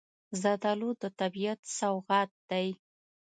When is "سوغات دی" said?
1.77-2.67